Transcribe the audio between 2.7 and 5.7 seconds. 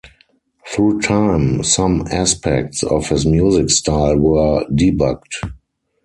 of his music style were debugged.